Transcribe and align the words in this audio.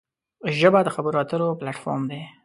ژبه 0.59 0.79
د 0.83 0.89
خبرو 0.95 1.21
اترو 1.21 1.57
پلیټ 1.59 1.77
فارم 1.83 2.03
دی 2.11 2.21